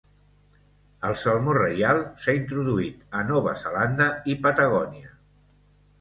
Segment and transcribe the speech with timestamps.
[1.09, 5.17] El salmó reial s"ha introduït a Nova Zelanda i Patagònia.